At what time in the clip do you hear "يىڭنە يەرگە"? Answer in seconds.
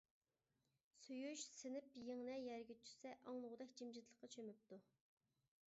2.07-2.79